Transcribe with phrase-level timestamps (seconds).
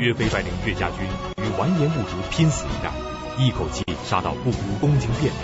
[0.00, 1.06] 岳飞率领岳家军
[1.44, 2.90] 与完颜兀术拼死一战，
[3.36, 5.34] 一口气杀到不顾东京汴梁。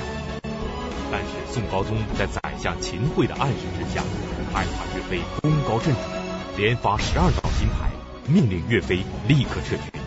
[1.13, 4.03] 但是宋高宗在宰相秦桧的暗示之下，
[4.55, 6.01] 害怕岳飞功高震主，
[6.57, 7.91] 连发十二道金牌，
[8.27, 10.01] 命令岳飞立刻撤军。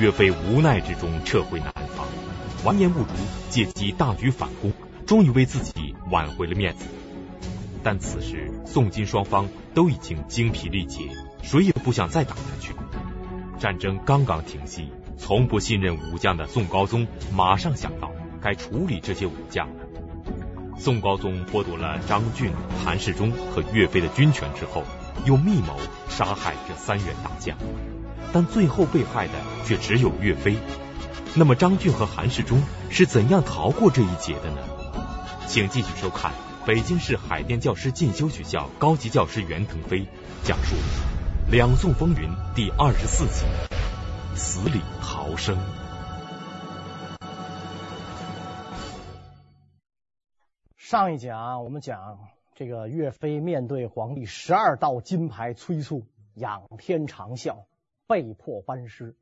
[0.00, 2.08] 岳飞无奈之中撤回南方，
[2.64, 3.10] 完颜兀术
[3.50, 4.72] 借机大举反攻，
[5.06, 6.86] 终于为自己挽回了面子。
[7.84, 11.02] 但此时宋金双方都已经精疲力竭，
[11.40, 12.72] 谁也不想再打下去。
[13.58, 19.74] 战争刚刚停息，从不信任武将的宋高宗马上想到该处理这些武将了。
[20.78, 22.52] 宋高宗剥夺了张俊、
[22.84, 24.84] 韩世忠和岳飞的军权之后，
[25.24, 25.76] 又密谋
[26.08, 27.58] 杀害这三员大将，
[28.32, 29.32] 但最后被害的
[29.64, 30.56] 却只有岳飞。
[31.34, 34.58] 那么张俊和韩世忠是怎样逃过这一劫的呢？
[35.48, 36.32] 请继续收看。
[36.64, 40.06] 北京市海淀教师进修学校高级教师袁腾飞
[40.44, 40.74] 讲述
[41.50, 43.46] 《两宋风云》第二十四集：
[44.36, 45.56] 死里逃生。
[50.76, 52.18] 上一讲我们讲
[52.54, 57.64] 这个岳飞面对皇帝十二道金牌催促，仰天长啸，
[58.06, 59.16] 被迫班师。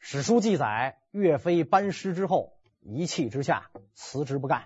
[0.00, 4.64] 史书记载，岳飞班师之后，一气之下辞职不干，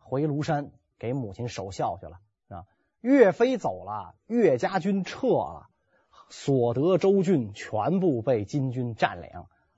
[0.00, 0.72] 回庐山。
[0.98, 2.64] 给母亲守孝去了啊！
[3.00, 5.68] 岳飞走了，岳家军撤了，
[6.32, 9.28] 所得州郡全部被金军占领，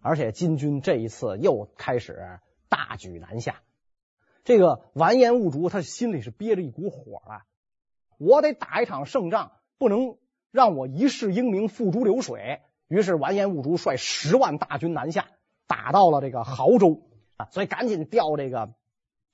[0.01, 2.39] 而且金军这一次又开始
[2.69, 3.57] 大举南下。
[4.45, 7.43] 这个完颜兀术他心里是憋着一股火啊，
[8.19, 10.17] 我得打一场胜仗，不能
[10.53, 12.61] 让我一世英名付诸流水。
[12.87, 15.27] 于是完颜兀术率十万大军南下，
[15.67, 17.03] 打到了这个濠州
[17.37, 18.73] 啊，所以赶紧调这个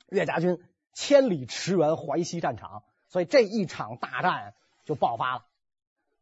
[0.08, 0.58] 岳家军。
[0.94, 4.54] 千里驰援淮西战场，所以这一场大战
[4.86, 5.44] 就爆发了。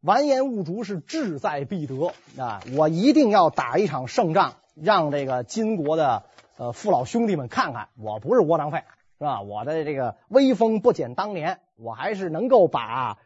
[0.00, 2.62] 完颜兀术是志在必得啊！
[2.76, 6.24] 我一定要打一场胜仗，让这个金国的
[6.56, 8.84] 呃父老兄弟们看看，我不是窝囊废，
[9.18, 9.40] 是吧？
[9.42, 13.18] 我的这个威风不减当年，我还是能够把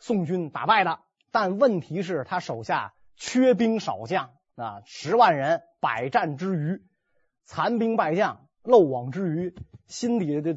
[0.00, 0.98] 宋军打败的。
[1.30, 6.82] 但问题是，他手下缺兵少将啊，十万人百战之余，
[7.44, 8.46] 残兵败将。
[8.64, 9.56] 漏网之鱼，
[9.88, 10.56] 心里的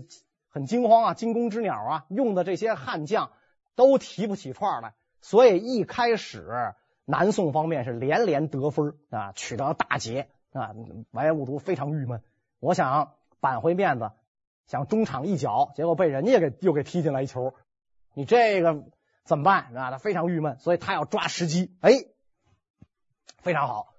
[0.50, 3.32] 很惊慌啊，惊弓之鸟啊，用的这些悍将
[3.76, 4.94] 都提不起串来，
[5.26, 10.76] 所以一开始南宋方面是连连得分啊，取得了大捷啊，
[11.10, 12.22] 完颜兀术非常郁闷，
[12.60, 14.12] 我想扳回面子，
[14.68, 17.56] 想中场一脚，结果被人家给又给踢进来一球，
[18.14, 18.84] 你这个
[19.24, 19.90] 怎么办啊？
[19.90, 21.94] 他非常郁闷，所以他要抓时机，哎，
[23.40, 23.96] 非常好，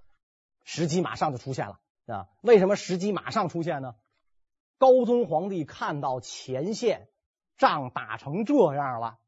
[0.62, 1.80] 时机马上就出现了。
[2.06, 3.96] 啊，为什么时机马上出现呢？
[4.78, 7.08] 高宗皇帝看到前线
[7.58, 9.18] 仗打成这样了，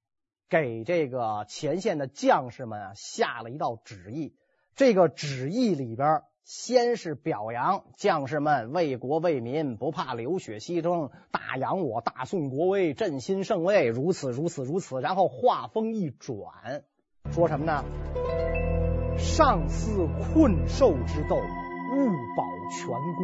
[0.49, 4.35] 给这个前线的将士们啊下了一道旨意。
[4.75, 15.01] 这个旨意里边，先是表扬将士们为国为民，不怕流血牺牲，大扬我大宋国威，振兴圣威，如此如此如此。
[15.01, 16.85] 然后话锋一转，
[17.31, 17.85] 说什么呢？
[19.19, 21.37] 上思困兽之斗。
[21.91, 22.87] 勿保全
[23.17, 23.21] 功。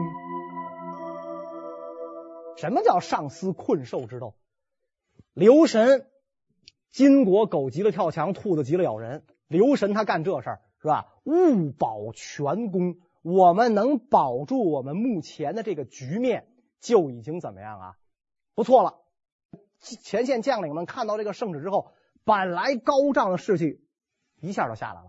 [2.57, 4.33] 什么叫上思困兽之斗？
[5.35, 6.07] 留神，
[6.95, 9.25] 金国狗急了跳墙，兔子急了咬人。
[9.49, 11.09] 留神他干这事儿是吧？
[11.25, 16.47] 勿保全功，我们能保住我们目前的这个局面，
[16.81, 17.97] 就已经怎么样啊？
[18.55, 19.01] 不错了。
[19.81, 21.91] 前线将领们看到这个圣旨之后，
[22.23, 23.81] 本来高涨的士气
[24.41, 25.09] 一下就下来了。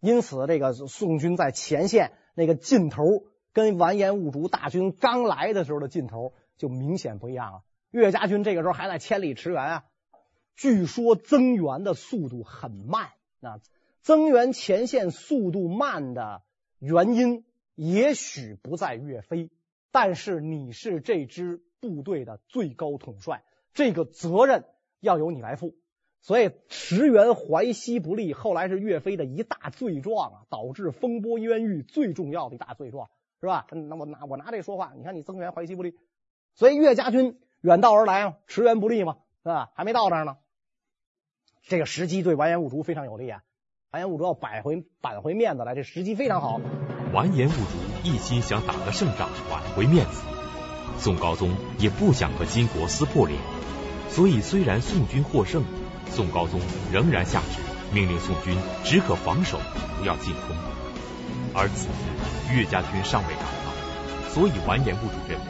[0.00, 2.10] 因此，这个宋军在前线。
[2.34, 3.04] 那个劲头
[3.52, 7.62] 跟完颜兀术大军刚来的时候的劲头就明显不一样了。
[7.90, 9.84] 岳家军这个时候还在千里驰援啊，
[10.60, 13.08] 据说增援的速度很慢
[13.40, 13.60] 啊。
[14.02, 16.42] 增援前线速度慢的
[16.78, 19.48] 原因，也许不在岳飞，
[19.90, 24.66] 但是你是这支部队的最高统帅，这个责任
[25.00, 25.74] 要由你来负。
[26.20, 33.08] 所以驰援淮西不利，后来是岳飞的一大罪状啊，导致风波冤狱最重要的一大罪状，
[33.40, 33.66] 是吧？
[33.70, 35.96] 那我拿我拿这说话，你看你增援淮西不利，
[36.54, 39.72] 所以岳家军远道而来嘛，驰援不利嘛，是吧？
[39.74, 40.36] 还没到那儿呢，
[41.70, 43.42] 这个时机对完颜兀术非常有利啊，
[43.92, 46.60] 完颜兀术要摆回扳回面子来，这时机非常好。
[47.12, 50.22] 完颜兀术一心想打个胜仗，挽回面子，
[50.98, 53.38] 宋高宗也不想和金国撕破脸，
[54.08, 55.62] 所以虽然宋军获胜。
[56.08, 56.58] 宋高宗
[56.92, 57.60] 仍然下旨
[57.94, 59.60] 命令宋军只可防守，
[60.00, 60.56] 不要进攻。
[61.54, 65.46] 而此时岳家军尚未赶到，所以完颜兀术认为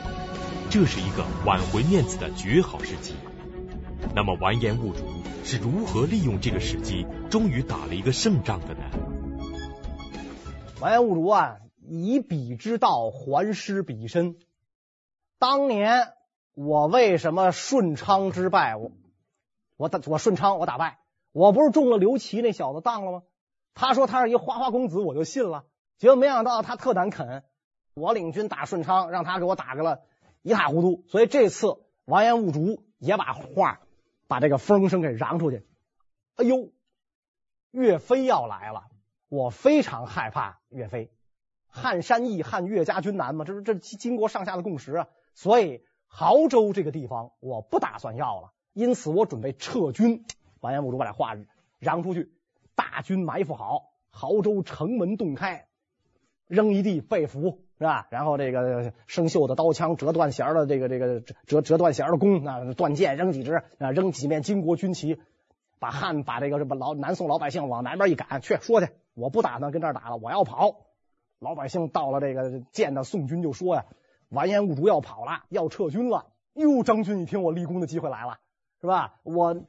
[0.68, 3.14] 这是一个挽回面子的绝好时机。
[4.14, 5.00] 那么完颜兀术
[5.42, 8.82] 是如何利用这个时机，终于打了一个胜仗的呢？
[10.80, 11.58] 完颜兀术啊，
[11.88, 14.36] 以彼之道还施彼身。
[15.38, 16.12] 当年
[16.54, 18.92] 我为什么顺昌之败，我
[19.76, 20.98] 我打我顺昌我打败，
[21.32, 23.22] 我不是中了刘琦那小子当了吗？
[23.74, 25.64] 他说他是一花花公子，我就信了。
[25.98, 27.44] 结果没想到他特胆肯，
[27.94, 30.00] 我领军打顺昌，让他给我打个了
[30.42, 31.04] 一塌糊涂。
[31.08, 33.80] 所以这次完颜兀术也把话
[34.30, 35.66] 把这个风声给嚷出去。
[36.36, 36.70] 哎呦，
[37.72, 38.86] 岳飞要来了，
[39.28, 41.10] 我非常害怕岳飞。
[41.66, 45.08] 撼山易，撼岳家军难嘛，这是这金国上下的共识啊。
[45.34, 50.24] 所以亳州这个地方我不打算要了，因此我准备撤军。
[50.60, 51.36] 完颜兀术把这话
[51.80, 52.32] 嚷出去，
[52.76, 55.66] 大军埋伏好，亳州城门洞开。
[56.46, 58.08] 扔一地被俘是吧？
[58.10, 65.18] 然后这个生锈的刀枪，折断弦的这个这个折折断弦的弓，啊断剑扔几支啊，扔几面金国军旗，
[65.78, 70.76] 把汉把这个什么老南宋老百姓往南边一赶，去说去，我不打算跟这儿打了，我要跑。
[71.38, 73.86] 老百姓到了这个见到宋军就说呀，
[74.28, 76.26] 完颜兀术要跑了，要撤军了。
[76.52, 78.40] 哟，张军一听我立功的机会来了，
[78.82, 79.14] 是吧？
[79.22, 79.62] 我。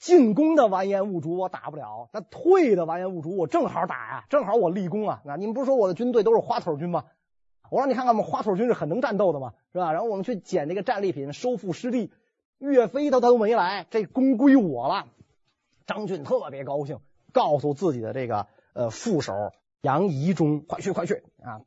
[0.00, 5.22] 进攻的完颜兀术我打不了，那退的完颜兀术我正好打呀，正好我立功啊！
[5.24, 7.06] 那你们不是说我的军队都是花腿军吗？
[7.70, 9.92] 我让你看看，我们花腿军是很能战斗的嘛，是吧？
[9.92, 12.10] 然后我们去捡那个战利品，收复失地。
[12.58, 15.06] 岳飞他都没来，这功归我了。
[15.86, 16.98] 张俊特别高兴，
[17.32, 21.62] 告诉自己的这个呃副手杨仪中，快去快去啊！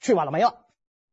[0.00, 0.66] 去晚了没了，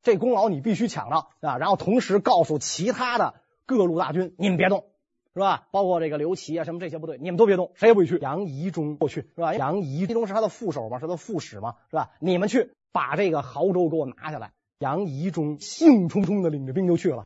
[0.03, 1.57] 这功劳你必须抢到啊！
[1.57, 3.35] 然后同时告诉其他的
[3.65, 4.85] 各路大军，你们别动。
[5.33, 5.68] 是吧？
[5.69, 8.18] 包括这个刘琦啊，什么这些部队，你们都别动，谁也不许去。
[8.18, 9.53] 杨仪中过去，是吧？
[9.53, 12.09] 杨仪中是他的副手嘛，是他的副使嘛，是吧？
[12.19, 14.51] 你们去把这个亳州给我拿下来。
[14.79, 17.25] 杨仪中兴冲冲的领着兵就去了。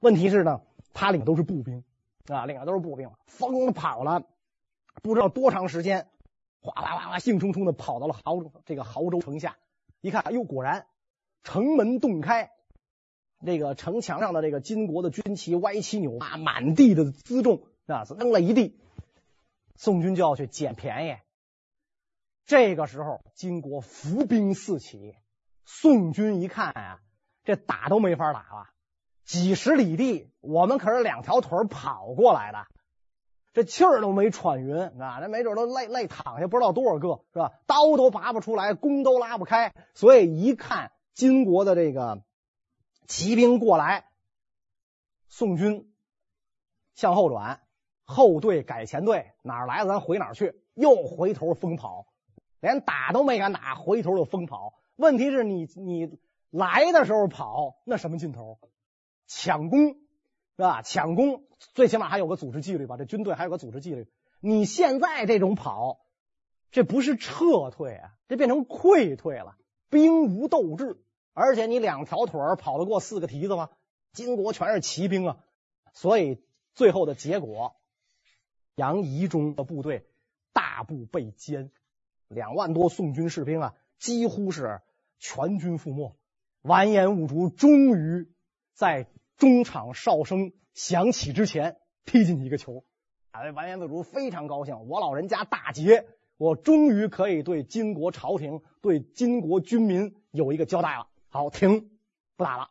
[0.00, 0.60] 问题是呢，
[0.92, 1.84] 他领的都是步兵
[2.26, 4.24] 啊，领的都是步兵，疯跑了，
[5.02, 6.08] 不知道多长时间，
[6.60, 9.56] 哗哗哗哗，兴冲冲的跑到了亳州这个亳州城下，
[10.00, 10.86] 一看，哎呦，果然
[11.42, 12.50] 城门洞开。
[13.46, 18.80] 这个城墙上的这个金国的军旗歪七扭八，满地的辎重啊，扔了一地。
[19.76, 21.16] 宋军就要去捡便宜。
[22.46, 25.14] 这个时候，金国伏兵四起。
[25.64, 27.00] 宋军一看啊，
[27.42, 28.68] 这打都没法打了，
[29.24, 32.66] 几十里地，我们可是两条腿跑过来的，
[33.52, 37.52] 这气儿都没喘匀啊，那没准都累累躺下，不知道多少个是吧？
[37.66, 39.72] 刀都拔不出来，弓都拉不开。
[39.94, 42.22] 所以一看金国的这个。
[43.06, 44.08] 骑兵过来，
[45.28, 45.92] 宋军
[46.94, 47.60] 向后转，
[48.04, 52.06] 后队改前队，哪来了咱回哪去，又回头疯跑，
[52.64, 54.72] 连打都没敢打，回头就疯跑。
[54.96, 56.18] 问题是你你
[56.48, 58.58] 来的时候跑，那什么劲头？
[59.26, 59.96] 抢攻是
[60.56, 60.80] 吧？
[60.80, 64.08] 抢攻最起码还有个组织纪律吧，这军队还有个组织纪律。
[64.40, 66.00] 你现在这种跑，
[66.70, 69.56] 这不是撤退啊，这变成溃退了，
[69.90, 70.96] 兵无斗志。
[71.34, 73.68] 而且你两条腿跑得过四个蹄子吗？
[74.14, 75.36] 金国全是骑兵啊，
[75.92, 77.76] 所以最后的结果，
[78.74, 80.06] 杨仪中的部队
[80.54, 81.68] 大部被歼，
[82.28, 84.80] 两万多宋军士兵啊，几乎是
[85.18, 86.16] 全军覆没。
[86.62, 88.28] 完颜兀术终于
[88.72, 89.06] 在
[89.36, 92.84] 中场哨声响起之前踢进去一个球，
[93.32, 96.06] 哎，完颜兀术非常高兴，我老人家大捷，
[96.36, 101.08] 我终于可以对金国朝廷、对金国军民有一个交代了。
[101.28, 101.90] 好，停，
[102.36, 102.70] 不打了。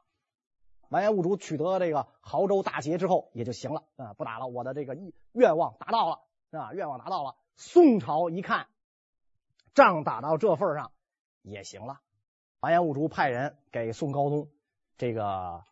[0.90, 4.98] 完颜兀术取得这个亳州大捷之后也就行了啊，不打了，我的这个
[5.32, 6.20] 愿望达到了
[6.52, 7.36] 啊，愿望达到了。
[7.56, 8.68] 宋朝一看，
[9.74, 10.92] 仗打到这份上
[11.42, 12.00] 也行了。
[12.60, 14.50] 完颜兀术派人给宋高宗
[14.98, 15.64] 这个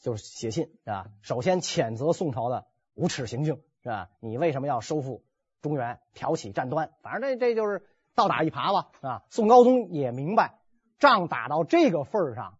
[0.00, 4.10] 就是写信啊，首先谴责宋朝的无耻行径是吧？
[4.20, 5.24] 你为什么要收复
[5.60, 6.92] 中原，挑起战端？
[7.02, 9.24] 反正这这就是倒打一耙吧啊。
[9.30, 10.58] 宋高宗也明白。
[10.98, 12.58] 仗打到这个份上，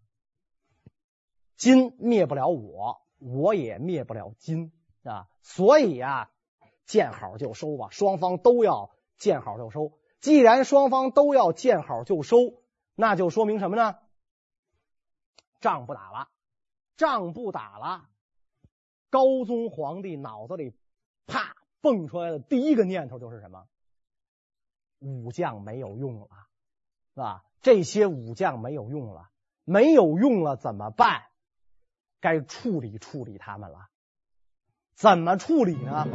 [1.56, 4.73] 金灭不了我，我也灭不了金
[5.04, 5.26] 啊！
[5.40, 6.30] 所以啊，
[6.85, 9.99] 见好就收吧，双方都要见好就收。
[10.20, 12.37] 既然双方都要见好就收，
[12.94, 13.96] 那就说明什么呢？
[15.61, 16.28] 仗不打了，
[16.96, 18.08] 仗不打了。
[19.11, 20.75] 高宗皇帝脑子里
[21.26, 23.66] 啪蹦出来的第一个念头就是什么？
[24.99, 26.28] 武将没有用了，
[27.14, 27.44] 是吧？
[27.61, 29.30] 这些武将没有用了，
[29.64, 31.25] 没有用了怎么办？
[32.20, 33.88] 该处理处理他们了。
[34.94, 36.06] 怎么处理呢？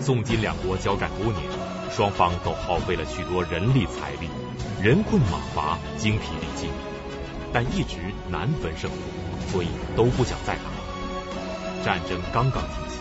[0.00, 1.42] 宋金两国交战多年，
[1.90, 4.28] 双方都耗费了许多人力财力，
[4.82, 6.70] 人困马乏，精疲力尽，
[7.52, 7.96] 但一直
[8.30, 8.96] 难分胜负，
[9.50, 11.84] 所以都不想再打了。
[11.84, 13.00] 战争刚刚停息，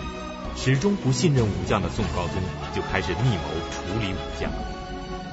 [0.56, 2.42] 始终不信任武将的宋高宗
[2.76, 4.52] 就开始密谋处理武将。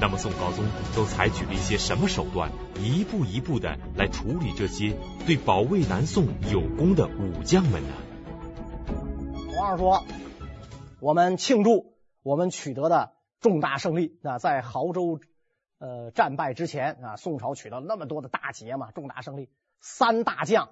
[0.01, 4.95] 那么宋高宗都采取了一些什么手段，一步一步的来处理这些
[5.25, 7.95] 对保卫南宋有功的武将们呢？
[9.57, 10.05] 皇上说，
[11.05, 14.19] 我们庆祝我们取得的重大胜利。
[14.23, 15.21] 那在亳州
[15.77, 19.51] 呃战败之前啊，宋朝取得了那么多的大捷嘛，重大胜利。
[19.83, 20.71] 三大将，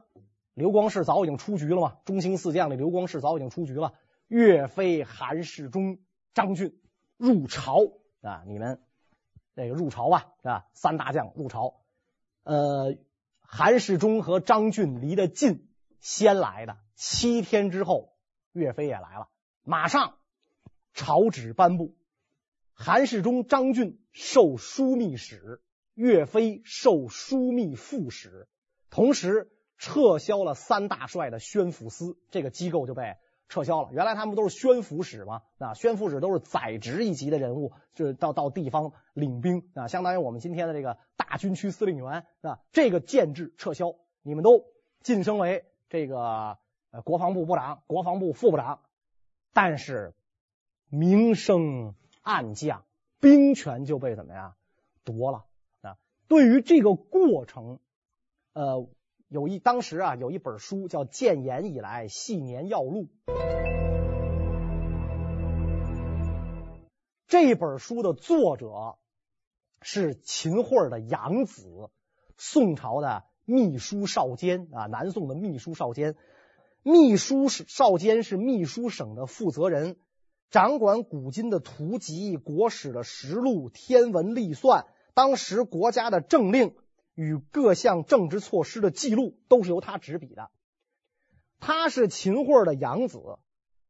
[0.55, 3.93] 刘光世早已经出局了嘛，中兴四将里刘光世早已经出局了。
[4.27, 5.99] 岳飞、韩世忠、
[6.33, 6.81] 张俊
[7.19, 7.77] 入朝
[8.23, 8.81] 啊，你们。
[9.55, 10.67] 这个入朝吧，是吧？
[10.73, 11.83] 三大将入朝，
[12.45, 12.97] 呃，
[13.43, 15.69] 韩世忠和张俊离得近，
[16.01, 16.79] 先来的。
[16.95, 18.15] 七天之后，
[18.53, 19.29] 岳飞也来了，
[19.63, 20.15] 马上
[20.93, 21.95] 朝旨颁布，
[22.73, 25.61] 韩世忠、张俊受枢密使，
[25.95, 28.49] 岳飞受枢密副使，
[28.91, 33.17] 同时撤销了三大帅的宣抚司，这个机构就被。
[33.49, 39.69] 撤销了，原来他们都是宣抚使嘛，啊，宣抚使都是宰执一级的人物，就是到到地方领兵。
[39.75, 44.65] 啊，相当于我们今天的这个大军区司令员啊，这个建制撤销，你们都
[45.03, 46.57] 晋升为这个
[46.93, 48.81] 呃国防部部长、国防部副部长，
[49.53, 50.15] 但是
[50.95, 52.85] 明升暗降，
[53.19, 54.55] 兵权就被怎么样
[55.05, 55.47] 夺了
[55.81, 55.97] 啊？
[56.29, 57.81] 对于这个过程，
[58.53, 58.87] 呃。
[59.29, 63.09] 有一当时啊，有一本书叫《建炎以来系年要录》。
[67.27, 68.99] 这本书的作者
[69.81, 71.89] 是秦桧的养子，
[72.37, 76.15] 宋朝的秘书少监啊，南宋的秘书少监。
[76.83, 79.97] 秘书少监是秘书省的负责人，
[80.53, 86.77] 掌管古今的图籍、国史的实录、天文历算，当时国家的政令。
[87.15, 90.49] 与各项政治措施的记录都是由他执笔的。
[91.61, 93.21] 他是秦桧的养子，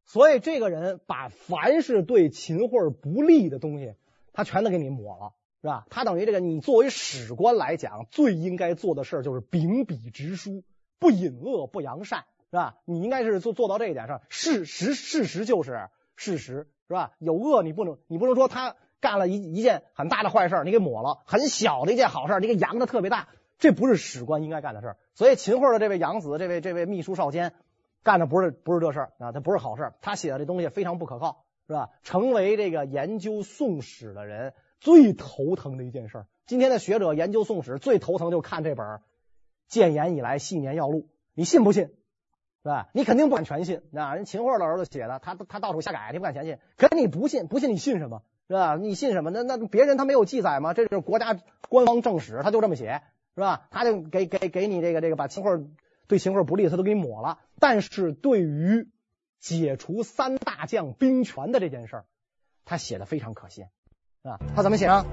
[0.05, 3.95] 所以这个人把凡是对秦桧不利的东西，
[4.33, 5.87] 他全都给你抹了，是吧？
[5.89, 10.65] 他等于这个，你作为史官来讲，最应该做的事儿就是秉笔直书，
[10.99, 12.79] 不隐恶不扬善，是吧？
[12.87, 14.21] 你应该是做做到这一点上。
[14.31, 17.13] 事实事实就是事实，是吧？
[17.19, 18.77] 有恶你不能，你不能说他。
[19.01, 23.27] 干了一一件很大的坏事，你给抹了；很小的一件好事，你给扬的特别大，
[23.59, 24.95] 这不是史官应该干的事。
[25.17, 27.53] 所以秦桧的这位养子，这位这位秘书少监，
[28.05, 29.93] 干的不是不是这事啊，他不是好事。
[30.03, 31.91] 他写的这东西非常不可靠，是吧？
[32.05, 36.25] 成为这个研究宋史的人最头疼的一件事。
[36.47, 38.87] 今天的学者研究宋史最头疼就看这本
[39.67, 40.99] 《建炎以来系年要录》，
[41.35, 41.91] 你信不信？
[42.63, 42.89] 是吧？
[42.93, 46.59] 你肯定不敢全信，啊，人秦桧的儿子写的，他他到处瞎改，你不敢全信。
[46.77, 48.23] 可你不信，不信你信什么？
[48.47, 48.77] 是吧？
[48.77, 49.31] 你信什么？
[49.31, 50.73] 那那别人他没有记载吗？
[50.73, 51.37] 这是国家
[51.69, 53.03] 官方正史，他就这么写，
[53.35, 53.67] 是吧？
[53.71, 55.65] 他就给给给你这个这个把秦桧
[56.07, 57.39] 对秦桧不利，他都给抹了。
[57.59, 58.89] 但是对于
[59.41, 62.05] 解除三大将兵权的这件事儿，
[62.65, 63.65] 他写的非常可信，
[64.23, 65.05] 啊，他怎么写呢？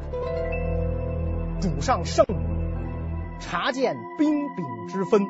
[1.61, 5.23] 主上圣明，察见兵柄之分，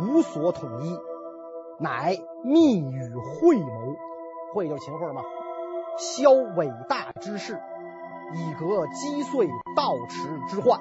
[0.00, 0.96] 无所统一，
[1.78, 3.96] 乃密与会谋，
[4.54, 5.22] 会就是秦桧嘛。
[5.98, 7.60] 消伟大之势，
[8.34, 10.80] 以革击碎盗驰之患。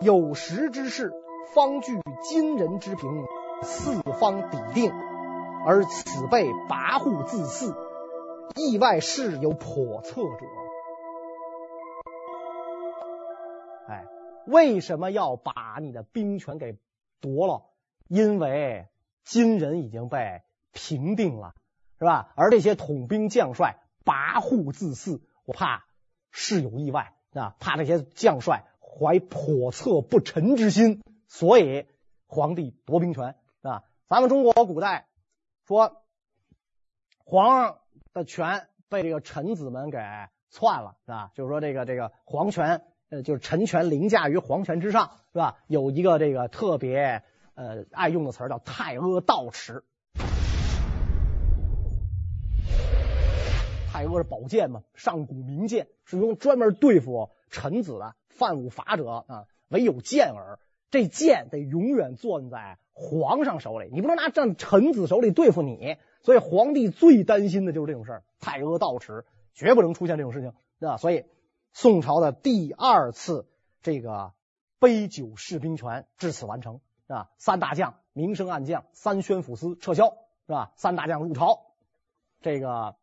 [0.00, 1.12] 有识之士，
[1.54, 3.24] 方据今人之平，
[3.62, 4.92] 四方抵定，
[5.66, 7.74] 而此辈跋扈自肆，
[8.54, 10.46] 意外事有叵测者。
[13.88, 14.04] 哎，
[14.46, 16.78] 为什么要把你的兵权给
[17.20, 17.62] 夺了？
[18.08, 18.86] 因为
[19.26, 20.40] 今人已经被
[20.72, 21.52] 平定了。
[21.98, 22.30] 是吧？
[22.36, 25.86] 而这些统兵将帅跋扈自肆，我怕
[26.30, 27.56] 事有意外啊！
[27.58, 31.86] 怕那些将帅怀叵测不臣之心，所以
[32.26, 33.84] 皇帝夺兵权啊！
[34.08, 35.08] 咱们中国古代
[35.66, 36.02] 说
[37.24, 37.78] 皇上
[38.12, 39.96] 的权被这个臣子们给
[40.50, 41.30] 篡了，是吧？
[41.34, 45.56] 就是说这个这个皇权呃，就是臣权凌驾于皇权之上，是吧？
[45.66, 47.24] 有一个这个特别
[47.56, 49.82] 呃爱用的词儿叫太阿盗驰。
[53.90, 60.58] 太阿是宝剑嘛，上古名剑，是用专门对付臣子的，犯五法者啊，唯有剑耳。
[60.88, 65.96] 这剑得永远攥在皇上手里，你不能拿在臣子手里对付你。
[66.22, 70.96] 所以皇帝最担心的就是这种事儿，太阿道持，绝不能出现这种事情，对吧？
[70.96, 71.24] 所以
[71.72, 73.48] 宋朝的第二次
[73.82, 74.32] 这个
[74.78, 77.30] 杯酒释兵权至此完成，是吧？
[77.38, 80.72] 三大将明升暗降，三宣抚司撤销，是吧？
[80.76, 81.66] 三大将入朝，
[82.40, 82.96] 这个。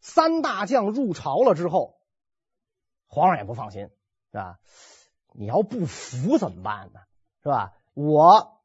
[0.00, 1.98] 三大将入朝了之后，
[3.08, 3.90] 皇上也不放心，
[4.30, 4.58] 是吧？
[5.32, 7.00] 你要不服怎么办呢？
[7.42, 7.72] 是吧？
[7.94, 8.60] 我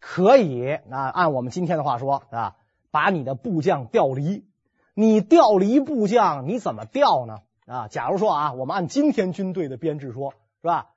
[0.00, 2.56] 可以啊，按我们今天的话说，是吧？
[2.90, 4.48] 把你的部将调离。
[4.94, 7.38] 你调离部将，你怎么调呢？
[7.66, 10.92] 啊，假如说啊，我们按今天军队的编制说，是吧？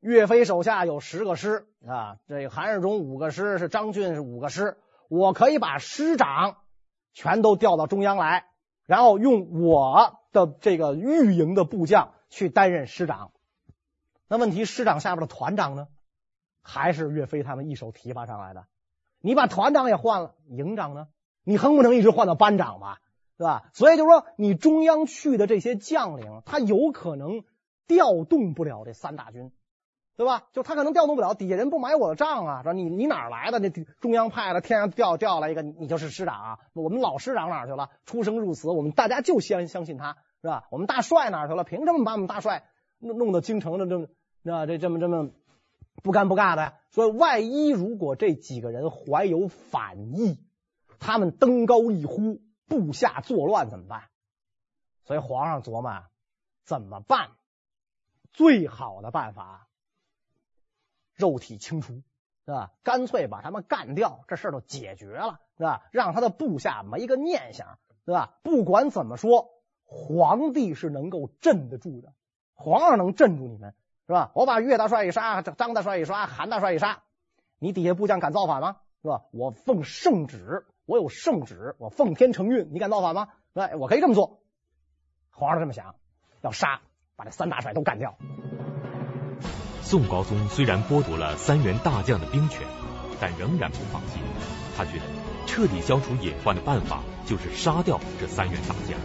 [0.00, 4.78] 岳飞手下有十个师啊，这韩世忠五个师，是张俊是五个师，
[5.08, 6.56] 我可以把师长
[7.12, 8.46] 全都调到中央来，
[8.86, 13.32] 然后用我的这个御营的部将去担任师长。
[14.26, 15.88] 那问题，师长下边的团长呢？
[16.62, 18.66] 还是岳飞他们一手提拔上来的？
[19.20, 21.08] 你把团长也换了，营长呢？
[21.44, 23.00] 你横不能一直换到班长吧？
[23.36, 23.70] 对吧？
[23.74, 27.44] 所以就说，你中央去的这些将领，他有可能
[27.86, 29.52] 调动不了这三大军。
[30.16, 30.48] 对吧？
[30.52, 32.62] 就他可能调动不了，底下人不买我的账啊！
[32.62, 33.58] 说你你哪来的？
[33.58, 36.58] 那中央派的，天上掉掉来一个，你就是师长啊！
[36.74, 37.88] 我们老师长哪去了？
[38.04, 40.66] 出生入死，我们大家就先相信他，是吧？
[40.70, 41.64] 我们大帅哪去了？
[41.64, 42.64] 凭什么把我们大帅
[42.98, 44.08] 弄弄到京城的这么
[44.54, 45.30] 啊这这么这么
[46.02, 46.74] 不干不尬的？
[46.90, 50.38] 所以万一如果这几个人怀有反意，
[50.98, 54.02] 他们登高一呼，部下作乱怎么办？
[55.04, 56.04] 所以皇上琢磨
[56.66, 57.30] 怎么办？
[58.34, 59.66] 最好的办法。
[61.20, 62.02] 肉体清除，
[62.46, 62.72] 是吧？
[62.82, 65.82] 干脆把他们干掉，这事儿就解决了，是吧？
[65.92, 68.38] 让他的部下没个念想，对吧？
[68.42, 69.50] 不管怎么说，
[69.84, 72.12] 皇帝是能够镇得住的，
[72.54, 73.74] 皇上能镇住你们，
[74.06, 74.32] 是吧？
[74.34, 77.02] 我把岳大帅一杀，张大帅一杀，韩大帅一杀，
[77.58, 78.78] 你底下部将敢造反吗？
[79.02, 79.26] 是吧？
[79.30, 83.28] 我奉圣旨，我有圣旨，我奉天承运，你敢造反吗？
[83.52, 84.40] 对，我可以这么做。
[85.30, 85.94] 皇上这么想，
[86.42, 86.80] 要杀，
[87.16, 88.16] 把这三大帅都干掉。
[89.90, 92.60] 宋高宗虽然剥夺了三员大将的兵权，
[93.18, 94.22] 但仍然不放心。
[94.76, 95.04] 他觉得
[95.48, 98.96] 彻底消除隐患的办法就是杀掉这三员大将。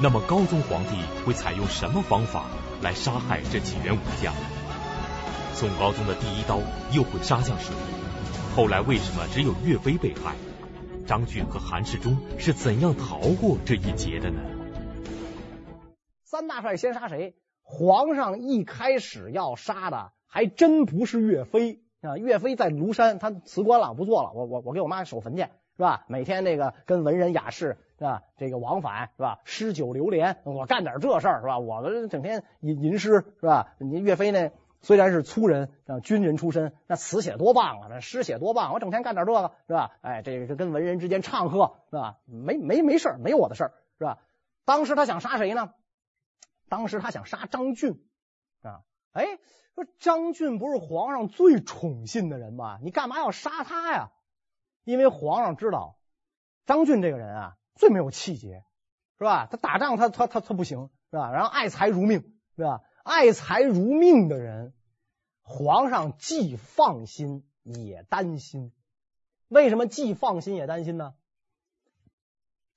[0.00, 2.44] 那么高宗皇帝会采用什么方法
[2.80, 4.32] 来杀害这几员武将？
[5.52, 6.60] 宋高宗的第一刀
[6.92, 7.74] 又会杀向谁？
[8.54, 10.36] 后来为什么只有岳飞被害？
[11.08, 14.42] 张俊和韩世忠是怎样逃过这一劫的呢？
[16.22, 17.34] 三大帅先杀谁？
[17.74, 22.18] 皇上一开始要杀的还真不是岳飞啊！
[22.18, 24.30] 岳飞在庐山，他辞官了，不做了。
[24.34, 26.04] 我我我给我妈守坟去，是吧？
[26.06, 29.40] 每天那个跟文人雅士是吧，这个往返是吧？
[29.44, 31.58] 诗酒流连，我干点这事儿是吧？
[31.60, 33.72] 我们整天吟吟诗是吧？
[33.78, 34.50] 你岳飞呢，
[34.82, 39.92] 虽然是粗人啊，军人出身，那词写多棒啊，那诗写多棒，我整天干点这个是吧？
[40.02, 42.18] 哎，这个跟文人之间唱和是吧？
[42.26, 44.18] 没没没事儿，没我的事儿是吧？
[44.66, 45.70] 当时他想杀谁呢？
[46.72, 48.02] 当时他想杀张俊
[48.62, 48.80] 啊，
[49.10, 49.26] 哎，
[49.74, 52.78] 说张俊不是皇上最宠信的人吗？
[52.82, 54.10] 你干嘛要杀他呀？
[54.82, 55.98] 因为皇上知道
[56.64, 58.64] 张俊这个人啊，最没有气节，
[59.18, 59.46] 是吧？
[59.50, 61.30] 他打仗他他他他不行，是吧？
[61.30, 62.80] 然后爱财如命，是吧？
[63.04, 64.72] 爱财如命的人，
[65.42, 68.72] 皇上既放心也担心。
[69.48, 71.12] 为什么既放心也担心呢？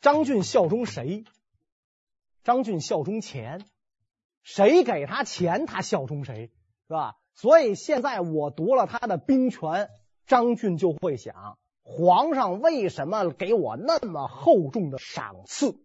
[0.02, 1.24] 张俊效忠谁？
[2.44, 3.66] 张俊效忠钱。
[4.46, 6.52] 谁给他钱，他效忠谁，
[6.88, 7.18] 是吧？
[7.34, 9.90] 所以现在我夺了他的兵权，
[10.28, 15.76] 张俊就会想：皇上为什么给我那么厚重的赏赐？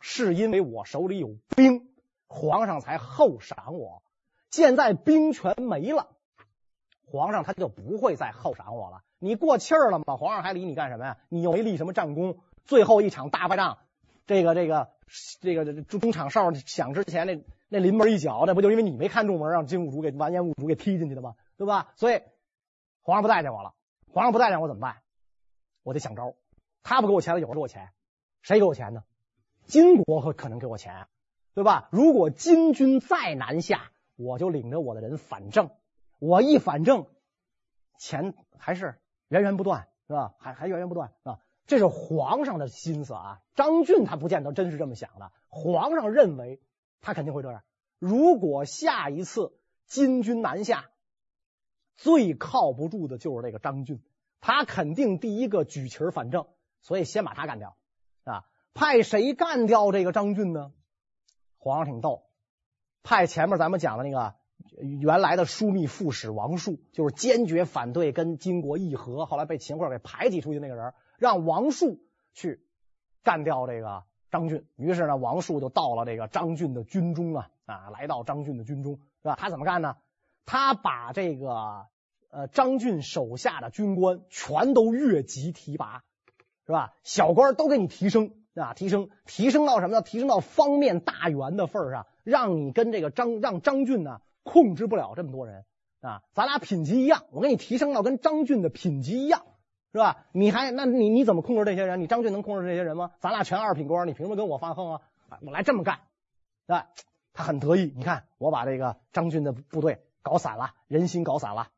[0.00, 1.90] 是因为我手里有兵，
[2.26, 4.02] 皇上才厚赏我。
[4.50, 6.08] 现在兵权没了，
[7.04, 9.02] 皇上他就不会再厚赏我了。
[9.18, 10.16] 你过气儿了吗？
[10.16, 11.18] 皇上还理你干什么呀？
[11.28, 13.76] 你又没立什么战功，最后一场大败仗，
[14.26, 14.88] 这个这个
[15.42, 17.44] 这个中场哨响之前那。
[17.72, 21.36] 那临门一脚，那不就因为你没看中门，让金兀术给完颜兀术给踢进去的吗？
[21.56, 21.92] 对吧？
[21.94, 22.20] 所以
[23.00, 23.74] 皇上不待见我了，
[24.12, 24.96] 皇上不待见我怎么办？
[25.84, 26.34] 我得想招。
[26.82, 27.90] 他不给我钱了，有人给我钱，
[28.42, 29.04] 谁给我钱呢？
[29.66, 31.06] 金国可可能给我钱，
[31.54, 31.88] 对吧？
[31.92, 35.70] 如果金军再南下，我就领着我的人反正，
[36.18, 37.06] 我一反正，
[37.98, 40.34] 钱还是源源不断，是吧？
[40.38, 41.38] 还还源源不断啊！
[41.68, 43.40] 这是皇上的心思啊。
[43.54, 46.60] 张俊他不见得真是这么想的，皇上认为。
[47.00, 47.62] 他肯定会这样。
[47.98, 49.52] 如果下一次
[49.86, 50.90] 金军南下，
[51.96, 54.02] 最靠不住的就是这个张俊，
[54.40, 56.46] 他肯定第一个举旗反正，
[56.80, 57.76] 所以先把他干掉
[58.24, 58.44] 啊！
[58.72, 60.72] 派谁干掉这个张俊呢？
[61.58, 62.24] 皇上挺逗，
[63.02, 64.34] 派前面咱们讲的那个
[64.78, 72.00] 原来的枢密副使王树，就是坚决反对跟金国议和，后来被秦桧给排挤出去那个人，让王树
[72.32, 72.64] 去
[73.22, 74.04] 干掉这个。
[74.30, 79.36] 张俊，于是呢，王树就到了这个张俊的军中啊啊，来到张俊的军中，是吧？
[79.38, 79.96] 他怎么干呢？
[80.46, 81.86] 他把这个
[82.30, 86.02] 呃张俊手下的军官全都越级提拔，
[86.66, 86.94] 是吧？
[87.02, 90.02] 小官都给你提升啊，提升，提升到什么呢？
[90.02, 95.64] 提升到方面大员的份上，让你跟这个张让张俊呢控制不了这么多人
[96.00, 99.42] 啊，咱俩品级一样，我给你提升到跟张俊的品级一样。
[99.92, 100.24] 是吧？
[100.32, 102.00] 你还那你你怎么控制这些人？
[102.00, 103.10] 你张俊能控制这些人吗？
[103.20, 105.00] 咱俩全二品官，你凭什么跟我发横啊？
[105.42, 106.00] 我来这么干，
[106.66, 106.86] 啊，
[107.32, 107.92] 他很得意。
[107.96, 111.68] 你看，我把这个张俊的部队搞散了，人心搞散了，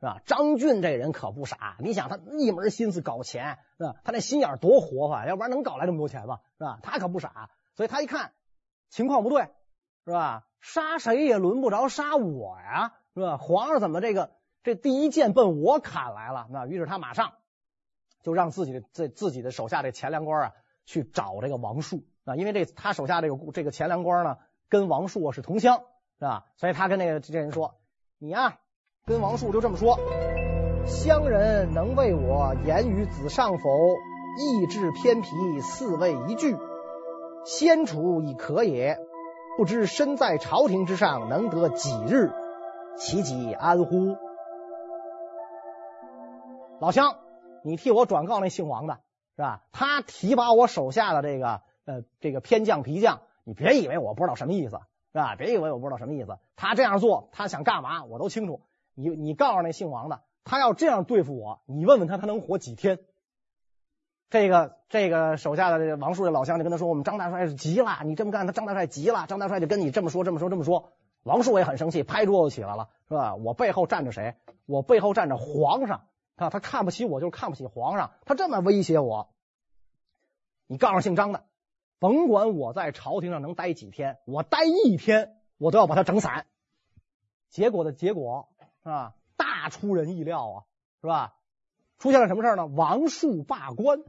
[0.00, 0.20] 是吧？
[0.24, 3.96] 张俊这人可不傻，你想他一门心思搞钱，是吧？
[4.04, 6.40] 他那心眼多活泛，要不然能搞来这么多钱吗？
[6.58, 6.78] 是吧？
[6.82, 8.32] 他可不傻，所以他一看
[8.88, 9.48] 情况不对，
[10.04, 10.44] 是吧？
[10.60, 13.36] 杀谁也轮不着杀我呀，是吧？
[13.36, 14.32] 皇上怎么这个
[14.66, 16.48] 这第一箭奔我砍来了？
[16.50, 17.34] 那于是他马上
[18.24, 20.52] 就让自己的这自己的手下这钱粮官啊
[20.84, 25.82] 去找这个王树啊，因为这他手下这个这个钱粮官呢跟王树是同乡，
[26.18, 26.46] 是吧？
[26.56, 27.76] 所以他跟那个这人说
[28.18, 28.58] ：“你呀，
[29.04, 30.00] 跟王树就这么说，
[30.84, 33.70] 乡人能为我言于子上否？
[34.40, 36.56] 意志偏僻，四位一句，
[37.44, 38.98] 先处已可也。”
[39.56, 42.32] 不知身在朝廷之上，能得几日，
[42.98, 44.16] 其己安乎？
[46.78, 47.16] 老乡，
[47.64, 49.00] 你替我转告那姓王的，
[49.36, 49.62] 是吧？
[49.72, 54.80] 他提拔我手下的这个呃这个偏将皮将，你别以为我不知道什么意思，
[55.12, 55.36] 是吧？
[55.36, 56.38] 别以为我不知道什么意思。
[56.54, 58.60] 他这样做，他想干嘛，我都清楚。
[58.94, 62.98] 你你告诉那姓王的，他要这样对付我，你问问他，他能活几天？
[64.28, 69.26] 这个这个手下的这个王树的老乡就跟他说：“我们张大帅是急了，你这么干，他张大帅急了。
[69.28, 70.90] 张大帅就跟你这么说，这么说，这么说。
[71.22, 73.34] 王树也很生气，拍桌子起来了，是吧？
[73.36, 74.34] 我背后站着谁？
[74.66, 76.02] 我背后站着皇上
[76.36, 76.50] 啊！
[76.50, 78.12] 他看不起我，就是看不起皇上。
[78.24, 79.34] 他这么威胁我，
[80.66, 81.44] 你告诉姓张的，
[81.98, 86.46] 甭管我在朝廷上能待几天，我待一天，我都要把他整散。
[87.48, 88.48] 结果的结果
[88.82, 89.14] 是吧？
[89.36, 90.64] 大出人意料啊，
[91.00, 91.34] 是吧？
[91.98, 92.66] 出现了什么事呢？
[92.66, 94.02] 王树罢官。”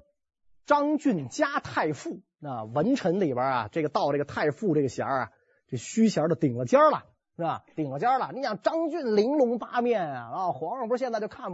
[0.67, 5.31] 张俊加太傅，那文臣里边啊，这个到这个太傅这个衔啊，
[5.69, 7.05] 这虚衔的顶了尖了，
[7.37, 7.63] 是吧？
[7.77, 8.31] 顶了尖了。
[8.33, 11.53] 你想张俊玲珑八面啊，啊，皇上不是现在就看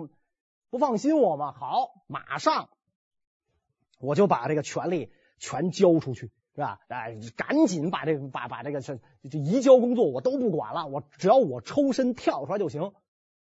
[0.74, 1.52] 不放心我吗？
[1.52, 2.68] 好，马上
[4.00, 6.80] 我就把这个权力全交出去，是吧？
[6.88, 12.92] 哎，赶紧把这个把把这个这这移交工作我都不管了，我只要我抽身跳出来就行。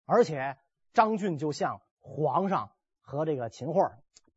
[0.07, 0.57] 而且
[0.93, 3.91] 张俊就向皇上和这个秦桧。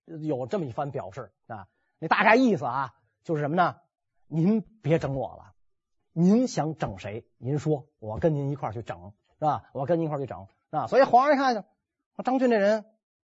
[0.05, 2.93] 有这么一番表示啊，那大概意思啊，
[3.25, 3.77] 就是什么呢？
[4.27, 5.55] 您别整我了，
[6.13, 7.25] 您想整谁？
[7.39, 9.71] 您说，我跟您一块去整，是吧？
[9.73, 10.89] 我跟您一块去整啊。
[10.89, 11.65] 所以皇上一看，
[12.23, 12.85] 张俊这人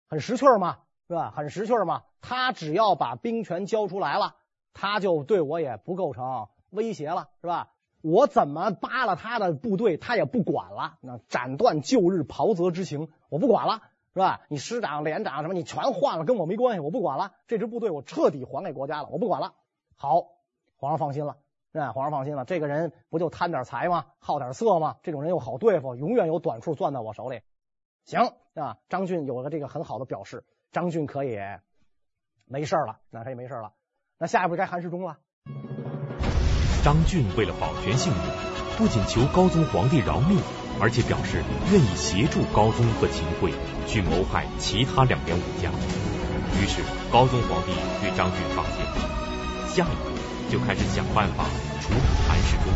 [0.07, 1.31] 很识趣嘛，是吧？
[1.35, 2.03] 很识趣嘛。
[2.21, 4.35] 他只要把兵权交出来了，
[4.73, 7.69] 他就对我也不构成威胁了，是吧？
[8.01, 10.97] 我怎么扒了他的部队，他也不管了。
[11.01, 13.81] 那斩断旧日袍泽之情，我不管了。
[14.13, 14.39] 是吧？
[14.47, 17.33] 你师长、连长什么，你全换了，跟我没关系，我不管了。
[17.47, 19.51] 这支部队我彻底还给国家了，我不管了。
[19.97, 20.27] 好，
[20.77, 21.35] 皇上放心了，
[21.73, 21.91] 是吧？
[21.91, 22.45] 皇上放心了。
[22.45, 24.05] 这个人不就贪点财吗？
[24.19, 24.95] 好点色吗？
[25.03, 27.41] 这种人又好对付，永远有短处攥在我手里。
[28.05, 28.21] 行，
[28.53, 31.39] 啊，张俊有了这个很好的表示，张俊可以
[32.45, 33.73] 没事了，那他也没事了。
[34.19, 35.17] 那下一步该韩世忠了。
[36.83, 38.21] 张俊为了保全性命，
[38.77, 40.37] 不仅求高宗皇帝饶命，
[40.79, 41.41] 而且表示
[41.71, 43.51] 愿意协助高宗和秦桧。
[43.87, 48.85] 去谋害其他两员武将，于是高宗皇帝对张俊放心，
[49.67, 50.13] 下一步
[50.51, 51.45] 就开始想办法
[51.81, 52.73] 处理韩世忠。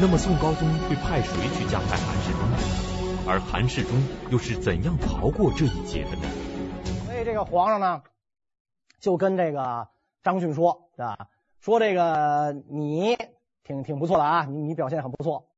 [0.00, 2.93] 那么宋高宗会派谁去加害韩世忠呢？
[3.26, 3.90] 而韩世忠
[4.30, 6.28] 又是怎样逃过这一劫的呢？
[7.06, 8.02] 所以这个皇上呢，
[9.00, 9.88] 就跟这个
[10.22, 11.28] 张俊说，是吧？
[11.58, 13.16] 说这个你
[13.62, 15.48] 挺挺不错的啊，你你表现很不错。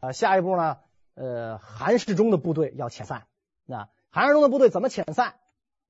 [0.00, 0.78] 呃，下一步呢，
[1.14, 3.24] 呃，韩世忠的部队要遣散。
[3.66, 5.34] 那韩世忠的部队怎么遣散？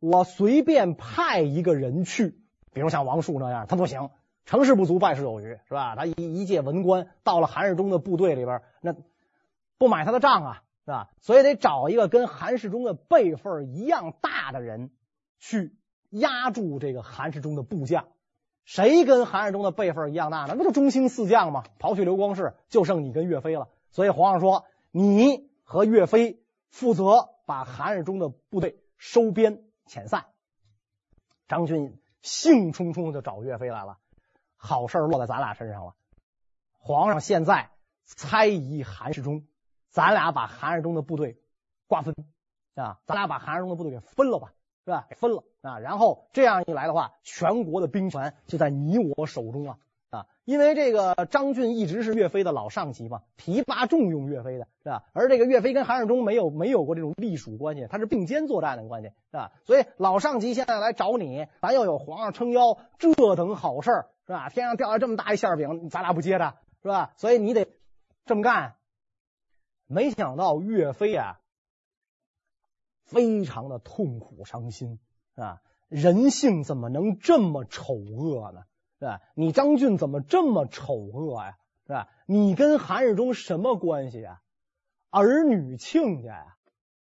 [0.00, 2.36] 我随便派一个人去，
[2.72, 4.10] 比如像王树那样，他不行，
[4.44, 5.94] 成事不足败事有余，是吧？
[5.94, 8.96] 他一一介文官到了韩世忠的部队里边，那
[9.78, 11.10] 不买他的账啊，是吧？
[11.20, 14.90] 所以得找一个跟韩世忠的辈分一样大的人
[15.38, 15.76] 去
[16.10, 18.08] 压住这个韩世忠的部将。
[18.64, 20.54] 谁跟韩世忠的辈分一样大呢？
[20.56, 23.68] 那就中兴四将嘛，刨去刘光世，就剩你跟岳飞了。
[23.90, 27.30] 所以皇上说，你和岳飞负责。
[27.44, 30.26] 把韩世忠的部队收编遣散，
[31.48, 33.98] 张俊兴冲冲的就找岳飞来了。
[34.56, 35.94] 好事落在咱俩身上了。
[36.78, 37.70] 皇上现在
[38.04, 39.44] 猜疑韩世忠，
[39.92, 41.36] 咱俩把韩世忠的部队
[41.86, 42.14] 瓜分
[42.74, 44.52] 啊，咱俩把韩世忠的部队给分了吧，
[44.86, 45.06] 是吧？
[45.10, 49.76] 给分了啊，然后这样一来的话，全国的兵权就在你我手中了。
[50.08, 55.04] 啊，因为这个张俊一直是岳飞的老上级嘛，提拔重用岳飞的，是吧？
[55.14, 59.52] 而这个岳飞跟韩世忠没有没有过这种隶属关系，他是并肩作战的关系，是吧？
[59.64, 63.90] 所以老上级现在来找你，咱又有皇上撑腰，这等好事
[64.26, 64.48] 是吧？
[64.50, 67.12] 天上掉下这么大一馅饼，咱俩不接着是吧？
[67.16, 67.68] 所以你得
[68.24, 68.74] 这么干。
[69.92, 71.40] 没想到岳飞啊，
[73.04, 74.98] 非常的痛苦伤心
[75.34, 78.64] 啊，人性怎么能这么丑恶呢？
[78.98, 79.20] 对吧？
[79.34, 81.58] 你张俊怎么这么丑恶呀？
[81.86, 82.08] 是吧？
[82.26, 84.40] 你跟韩世忠什么关系啊？
[85.10, 86.56] 儿女亲家呀，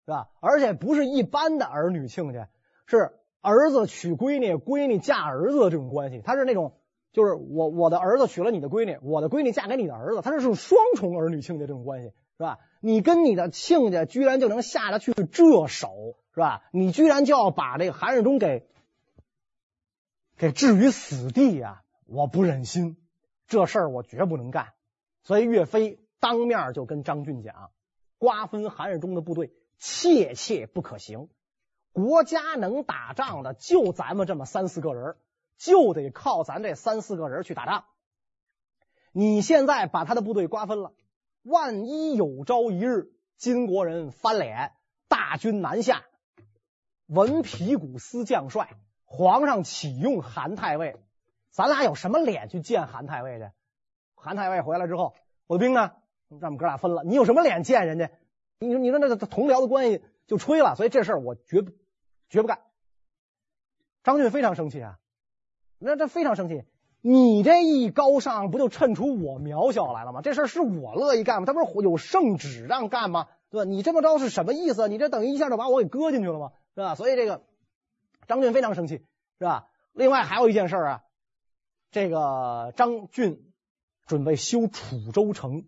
[0.05, 0.29] 是吧？
[0.41, 2.49] 而且不是一般的儿女亲家，
[2.87, 6.21] 是儿子娶闺女，闺女嫁儿子的这种关系。
[6.21, 6.73] 他是那种，
[7.13, 12.57] 就是我我的儿子娶了你的闺女，我的闺女嫁给你的儿子，他是这种双重儿女亲家这种关系，是吧？
[12.79, 16.63] 你跟你的亲家居然就能下得去这手，是吧？
[16.71, 18.67] 你居然就要把这个韩世忠给
[20.37, 21.83] 给置于死地呀！
[22.07, 22.97] 我不忍心，
[23.45, 24.73] 这事儿我绝不能干。
[25.21, 27.69] 所以岳飞当面就跟张俊讲，
[28.17, 31.29] 瓜分韩世忠的部队，切切不可行。
[31.91, 35.15] 国家能打仗的就咱们这么三四个人，
[35.59, 37.85] 就得靠咱这三四个人去打仗。
[39.11, 40.91] 你现在把他的部队瓜分了。
[41.43, 44.73] 万一有朝一日金国人翻脸，
[45.07, 46.03] 大军南下，
[47.07, 48.75] 闻皮鼓司将帅，
[49.05, 50.99] 皇上启用韩太尉，
[51.49, 53.49] 咱俩有什么脸去见韩太尉去？
[54.13, 55.15] 韩太尉回来之后，
[55.47, 55.93] 我的兵呢？
[56.29, 58.11] 让我们哥俩分了，你有什么脸见人家？
[58.59, 61.71] 你说，你说那个同僚的关系就吹了，所以这事儿我绝不
[62.29, 62.61] 绝不干。
[64.03, 64.99] 张俊非常生气啊，
[65.79, 66.63] 那这非常生气。
[67.03, 70.21] 你这一高尚，不就衬出我渺小来了吗？
[70.21, 71.47] 这事儿是我乐意干吗？
[71.47, 73.27] 他不是有圣旨让干吗？
[73.49, 73.69] 对吧？
[73.69, 74.87] 你这么着是什么意思？
[74.87, 76.51] 你这等于一下就把我给搁进去了吗？
[76.75, 76.93] 是吧？
[76.93, 77.41] 所以这个
[78.27, 78.97] 张俊非常生气，
[79.39, 79.67] 是吧？
[79.93, 81.03] 另外还有一件事啊，
[81.89, 83.51] 这个张俊
[84.05, 85.65] 准备修楚州城，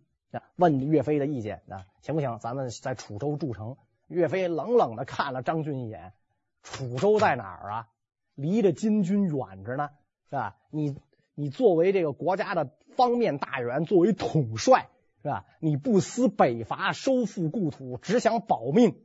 [0.56, 2.38] 问岳飞的意见啊，行不行？
[2.40, 3.76] 咱们在楚州筑城。
[4.08, 6.14] 岳飞冷冷的看了张俊一眼，
[6.62, 7.88] 楚州在哪儿啊？
[8.36, 9.90] 离着金军远着呢，
[10.30, 10.56] 是吧？
[10.70, 10.96] 你。
[11.36, 14.90] 你作为这个国家的方面大员，作为统帅，
[15.22, 15.46] 是吧？
[15.60, 19.02] 你不思北伐，收复故土，只想保命，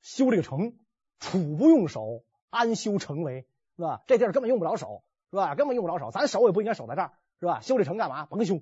[0.00, 0.74] 修这个城，
[1.18, 3.46] 楚不用守，安修城为，
[3.76, 4.02] 是吧？
[4.06, 5.54] 这地儿根本用不着守，是吧？
[5.54, 7.60] 根本用不着守，咱守也不应该守在这儿，是吧？
[7.60, 8.26] 修这城干嘛？
[8.26, 8.60] 甭修，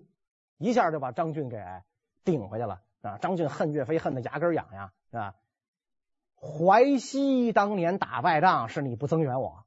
[0.59, 1.59] 一下就把张俊给
[2.25, 3.17] 顶回去了啊！
[3.19, 5.35] 张俊恨岳飞恨得牙根痒痒，是吧？
[6.35, 9.65] 淮西当年打败仗，是你不增援我。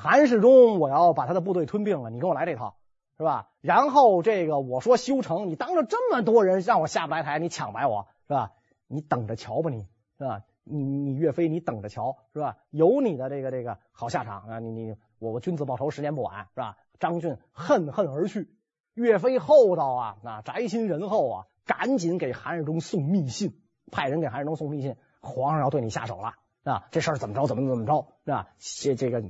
[0.00, 2.76] 韩世忠，我要把他的部队吞并了，你跟我来这套，
[3.16, 3.48] 是吧？
[3.60, 8.52] 然后这个我说修城，你当着这么多人让我下不来台，你抢白我，是吧？
[8.86, 10.42] 你等着瞧吧，你是吧？
[10.62, 12.58] 你你岳飞，你等着瞧，是吧？
[12.70, 14.60] 有你的这个这个好下场啊！
[14.60, 16.76] 你你我我君子报仇，十年不晚，是吧？
[17.00, 18.48] 张俊恨恨而去，
[18.94, 26.86] 岳飞厚道啊，那宅心仁厚啊，赶紧给韩世忠送密信，派人给韩世忠送密信，皇上要对你下手了啊！
[26.92, 27.48] 这事儿怎么着？
[27.48, 28.06] 怎么怎么着？
[28.24, 28.48] 是吧？
[28.60, 29.24] 这这个。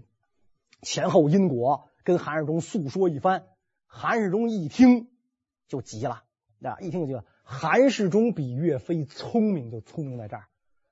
[0.82, 3.46] 前后因果跟韩世忠诉说一番，
[3.86, 5.08] 韩世忠一听
[5.66, 6.24] 就急了
[6.62, 6.78] 啊！
[6.80, 7.24] 一听就急了。
[7.42, 10.44] 韩世忠比岳飞聪明，就聪明在这儿。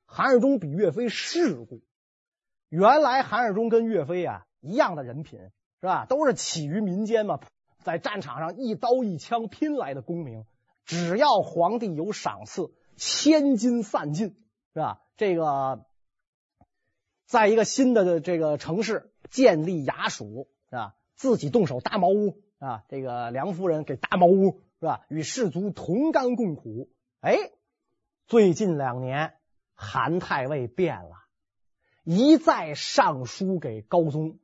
[0.05, 1.83] 韩世忠比岳飞世故。
[2.68, 5.38] 原来韩世忠跟岳飞啊一样的人品
[5.81, 6.07] 是吧？
[6.07, 7.40] 都是起于民间嘛，
[7.85, 10.44] 在战场上一刀一枪拼来的功名。
[10.85, 14.37] 只要皇帝有赏赐，千金散尽
[14.72, 15.03] 是吧？
[15.16, 15.85] 这个
[17.26, 19.12] 在一个新的这个城市。
[19.28, 20.94] 建立衙署是吧？
[21.16, 22.84] 自己动手搭茅屋啊！
[22.88, 25.04] 这个梁夫人给搭茅屋是吧？
[25.08, 26.88] 与士卒同甘共苦。
[27.20, 27.50] 哎，
[28.28, 29.34] 最近两年
[29.74, 31.10] 韩太尉变了，
[32.04, 34.38] 一再上书给高宗，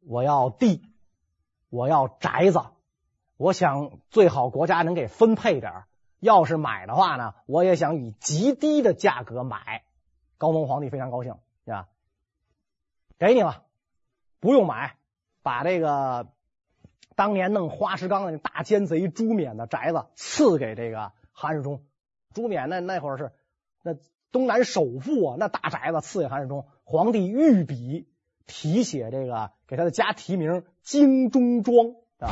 [0.00, 0.82] 我要地，
[1.70, 2.60] 我要宅子，
[3.38, 5.84] 我想最好国家能给分配点。
[6.20, 9.84] 要是买的话呢，我也想以极低的价格买。
[10.38, 11.88] 高宗皇帝非常高兴，是吧？
[13.18, 13.64] 给你了，
[14.40, 14.94] 不用买，
[15.42, 16.28] 把这个
[17.16, 21.82] 当年弄花石纲的那大奸贼朱冕的宅子赐给这个韩世忠。
[22.32, 23.32] 朱冕那那会儿是
[23.82, 23.96] 那
[24.30, 26.66] 东南首富啊，那大宅子赐给韩世忠。
[26.84, 28.08] 皇帝御笔
[28.46, 32.30] 题写这个，给他的家题名“金中庄”啊，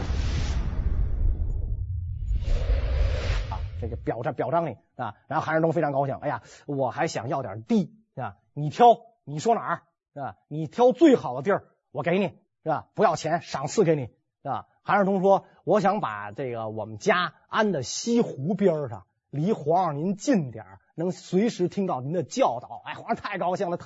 [3.81, 5.15] 这个表彰表彰你啊。
[5.29, 8.87] 然后韩世忠非常高兴，哎呀，我还想要点地啊，你挑，
[9.25, 9.83] 你说哪儿？
[10.21, 10.37] 啊？
[10.49, 12.29] 你挑最好的地儿，我给你，
[12.62, 12.89] 是吧？
[12.95, 14.07] 不要钱，赏赐给你，
[14.43, 14.67] 是吧？
[14.83, 23.79] 韩世忠说：“我想把这个我们家安在西湖边上，离皇上您近点，能随时听到您的教导。”哎，皇上太高兴了，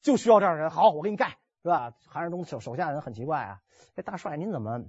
[0.00, 0.70] 就需要这样的人。
[0.70, 1.92] 好，我给你盖，是吧？
[2.08, 3.60] 韩世忠手手下人很奇怪啊，
[3.94, 4.82] 这大帅您怎么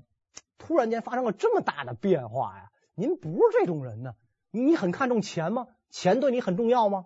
[0.57, 2.71] 突然间发生了这么大的变化呀？
[2.95, 4.15] 您不是这种人呢？
[4.51, 5.67] 你很看重钱吗？
[5.89, 7.05] 钱对你很重要吗？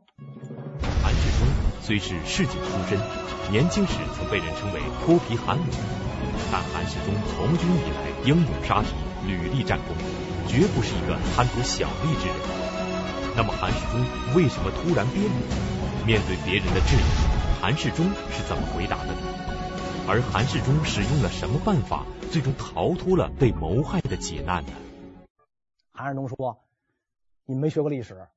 [1.03, 1.47] 韩世忠
[1.81, 2.99] 虽是市井出身。
[3.51, 5.63] 年轻时曾被人称为泼皮韩武，
[6.51, 8.87] 但韩世忠从军以来英勇杀敌，
[9.27, 9.95] 屡立战功，
[10.47, 12.35] 绝不是一个贪图小利之人。
[13.35, 16.05] 那么韩世忠为什么突然变了？
[16.05, 19.21] 面对别人的质疑，韩世忠是怎么回答的呢？
[20.07, 24.71] 而韩世忠使用了什么办法，最终逃脱了被谋害的劫难呢？
[25.91, 26.59] 韩世忠说
[27.51, 28.29] ：“你没学过历史，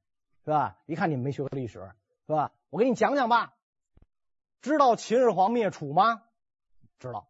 [0.45, 0.77] 是吧？
[0.87, 1.75] 一看你没学过历史，
[2.27, 2.51] 是吧？
[2.69, 3.55] 我给你讲讲吧。
[4.61, 6.23] 知道秦始皇灭楚吗？
[6.99, 7.29] 知道。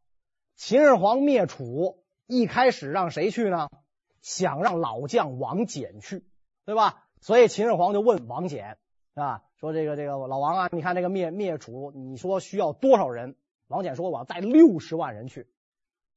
[0.57, 3.69] 秦始皇灭楚一开始让谁去呢？
[4.23, 6.25] 想让老将王翦去，
[6.65, 7.05] 对吧？
[7.21, 8.77] 所以秦始皇就问王翦，
[9.13, 13.37] 啊，说这个这个老王啊，你看这个灭灭楚，你说需要多少人？
[13.67, 15.47] 王翦说我要带六十万人去。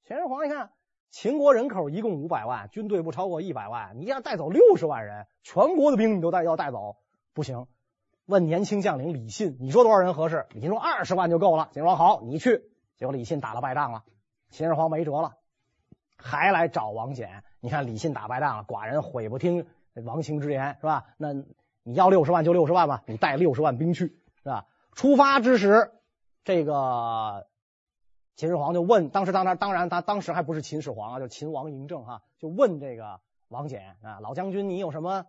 [0.06, 0.72] 秦始皇一看。”
[1.10, 6.98] 秦国人口一共五百万，军队不超过一百万，你要带走六十万人，全国的兵你都带要带走，
[7.34, 7.65] 不行。
[8.26, 10.46] 问年轻将领李信，你说多少人合适？
[10.52, 11.70] 李信说二十万就够了。
[11.72, 12.63] 秦始皇好，你去。
[12.98, 14.04] 结果李信打了败仗了，
[14.50, 15.36] 秦始皇没辙了，
[16.17, 17.30] 还来找王翦。
[17.62, 21.06] 你看李信打败仗了，寡人悔不听王卿之言，是吧？
[21.17, 21.34] 那
[21.84, 24.65] 你要六十万就六十万吧，你带六十万兵去，是吧？
[24.93, 25.91] 出发之时，
[26.43, 27.48] 这个。
[28.38, 35.26] 秦始皇就问，当时当然当然他当时还不是秦始皇啊，就秦王嬴政哈，就问这个王翦啊，老将军你有什么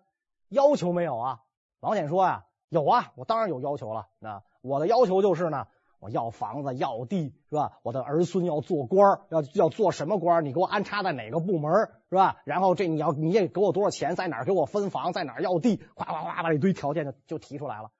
[0.51, 1.41] 要求没有啊？
[1.81, 4.09] 王翦说呀，有啊，我当然有要求了。
[4.19, 5.69] 那我的要求就是呢，
[6.01, 7.79] 我要房子要地是吧？
[7.83, 10.45] 我的儿孙要做官，要要做什么官？
[10.45, 11.73] 你给我安插在哪个部门
[12.11, 12.37] 是吧？
[12.45, 14.17] 然后这你要你也给我多少钱？
[14.17, 15.15] 在哪儿给我分房？
[15.15, 15.83] 在哪儿要地？
[15.95, 17.91] 哗哗哗把一堆条件就就提出来了。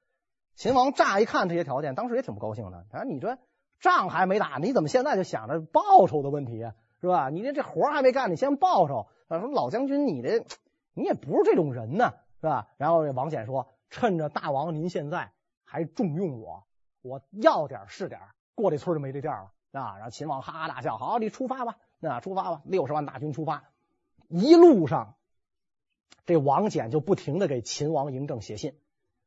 [0.55, 3.39] 秦王乍一看这些条件，当时也挺不高兴的，他说你这。
[3.81, 6.75] 仗还没打，你怎么现在就想着报酬的问题啊？
[7.01, 7.29] 是吧？
[7.31, 9.07] 你这这活还没干，你先报酬。
[9.29, 10.45] 他说老将军，你这
[10.95, 12.67] 你也不是这种人呢，是吧？
[12.77, 15.31] 然后这王翦说：“趁着大王您现在
[15.65, 16.67] 还重用我，
[17.03, 18.21] 我要点是点，
[18.57, 23.63] 过这村就没这店了啊！”然后秦王哈哈大笑：“好，你出发吧，那出发吧，六十万大军出发。
[24.29, 25.15] 一路上，
[26.27, 28.77] 这王翦就不停的给秦王嬴政写信：‘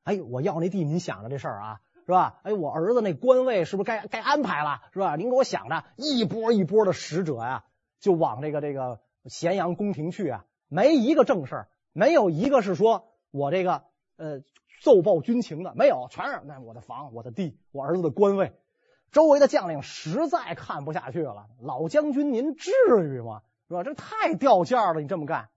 [0.04, 1.82] 哎，我要那地，您想着这事儿啊。’”
[2.12, 2.42] 是吧？
[2.44, 4.82] 哎，我儿子那官位是不是该该安排了？
[4.92, 5.16] 是吧？
[5.16, 7.64] 您给我想着，一波一波的使者呀，
[8.02, 13.86] 就往这个这个咸阳宫廷去啊，没一个正事儿，没有一个是说我这个
[14.18, 14.42] 呃
[14.84, 18.52] 奏报军情的，没有，全是那我的房、我的地、我儿子的官位。
[19.14, 22.72] 周围的将领实在看不下去了，老将军您至
[23.06, 23.42] 于吗？
[23.70, 23.84] 是吧？
[23.86, 25.48] 这太掉价了，你这么干。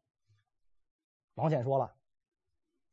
[1.35, 1.95] 王翦说了，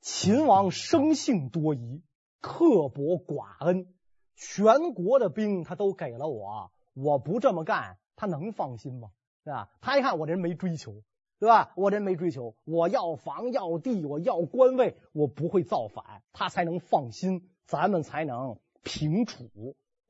[0.02, 2.02] 秦王生性多疑。
[2.42, 3.88] 刻薄寡恩，
[4.36, 9.12] 全国的兵他都给了我，我不这么干，他能放心吗？
[9.44, 9.70] 对吧？
[9.80, 11.04] 他一看我这人没追求，
[11.40, 11.72] 对吧？
[11.76, 19.46] 我这人没追求，我要房要地，我要官位，我不会造反，他才能放心，咱们才能平楚，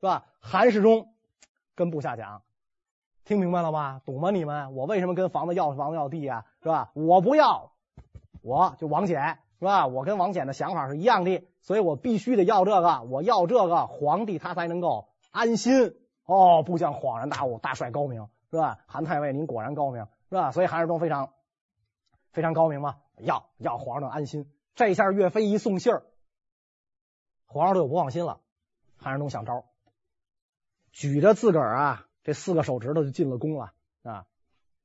[0.00, 0.26] 吧？
[0.40, 1.14] 韩世忠
[1.74, 2.42] 跟部下讲，
[3.24, 4.00] 听明白了吗？
[4.04, 4.30] 懂吗？
[4.30, 6.46] 你们，我为什么跟房子要房子要地啊？
[6.62, 6.92] 是吧？
[6.94, 7.72] 我不要，
[8.42, 9.36] 我就王翦。
[9.62, 9.86] 是吧？
[9.86, 15.94] 我跟王翦的想法是一样的，所以我必须得要这个，我要这个，皇帝他才能够安心。
[16.24, 18.80] 哦，部将恍然大悟，大帅高明，是吧？
[18.88, 20.50] 韩太尉您果然高明，是吧？
[20.50, 21.32] 所以韩世忠非常
[22.32, 24.50] 非常高明嘛，要要皇上安心。
[24.74, 26.02] 这下岳飞一送信儿，
[27.46, 28.40] 皇上就不放心了。
[28.96, 29.64] 韩世忠想招，
[30.90, 33.72] 举着自个儿啊这四个手指头就进了宫了
[34.02, 34.26] 啊，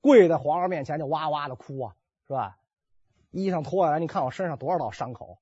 [0.01, 1.95] 跪在皇上面前就哇哇的哭啊，
[2.27, 2.59] 是吧？
[3.43, 5.37] 衣裳脱下来，你看我身上多少道伤口？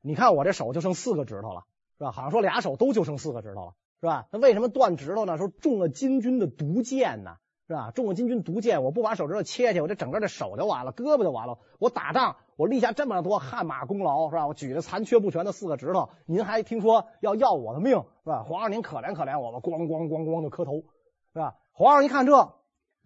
[0.00, 1.64] 你看我这手就剩四个指头了，
[1.98, 2.10] 是吧？
[2.10, 4.28] 好像说俩手都就剩四个指头了，是吧？
[4.30, 5.36] 那为什么断指头呢？
[5.38, 7.36] 说中了金军的毒箭呢，
[7.68, 7.90] 是吧？
[7.90, 11.58] 中了金军毒箭，我不把手指头切去，我这整个这手就完了，胳膊就完了。
[11.78, 14.46] 我打仗，我立下这么多汗马功劳，是吧？
[14.46, 18.42] 我举着残缺不全的四个指头，您还听说要要我的命，是吧？
[18.42, 20.84] 皇上您可怜可怜我吧，咣咣咣咣的磕头，
[21.32, 21.56] 是吧？
[21.72, 22.54] 皇上一看这，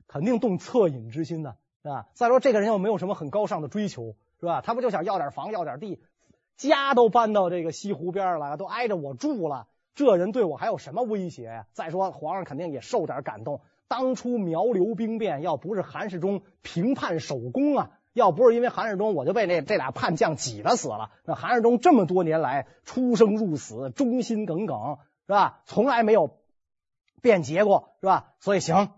[0.07, 1.55] 肯定动恻隐之心呢。
[1.81, 2.09] 是吧？
[2.13, 4.61] 再说这个人又没有什么很高尚的追求，是吧？
[4.61, 6.01] 他不就想要点房，要点地，
[6.57, 11.67] 家都搬到这个西湖边了，都挨着我住了，这人对我还有什么威胁呀？
[11.73, 13.61] 再说皇上肯定也受点感动。
[13.89, 21.11] 当初苗刘兵变，要不是韩世忠平叛守功啊，要不是因为韩世忠，我就被那这俩叛将挤得死了。
[21.25, 25.63] 那韩世忠这么多年来出生入死，忠心耿耿，是吧？
[25.65, 26.37] 从来没有
[27.23, 28.35] 变节过，是吧？
[28.41, 28.91] 所以行，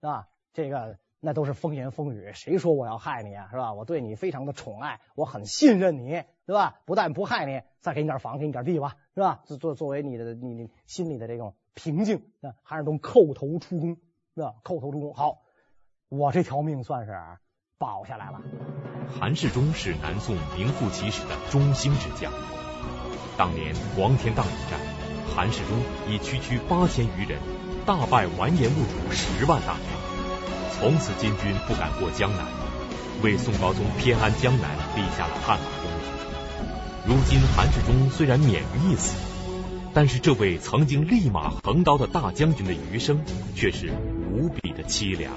[0.00, 0.28] 是吧？
[0.54, 0.98] 这个。
[1.20, 3.48] 那都是风言风语，谁说我要害你啊？
[3.50, 3.72] 是吧？
[3.72, 6.80] 我对你非常的宠爱，我很信任你，对吧？
[6.84, 9.40] 不但不害你，再给你点房，给你点地吧，是吧？
[9.44, 13.96] 作作作为你的你你心里的这种平静，那韩世忠叩头出宫，
[14.34, 14.54] 是吧？
[14.62, 15.42] 叩头出宫，好，
[16.08, 17.12] 我这条命算是
[17.78, 18.40] 保下来了。
[19.10, 22.32] 韩世忠是南宋名副其实的忠心之将。
[23.36, 24.78] 当年黄天荡一战，
[25.34, 25.76] 韩世忠
[26.08, 27.40] 以区区八千余人，
[27.84, 29.97] 大败完颜兀术十万大军。
[30.80, 32.46] 从此金军不敢过江南，
[33.24, 35.98] 为宋高宗偏安江南立下了汗马功劳。
[37.04, 39.16] 如今韩世忠虽然免于一死，
[39.92, 43.24] 但是这位曾经立马横刀的大将军的余生
[43.56, 43.90] 却是
[44.32, 45.32] 无比的凄凉。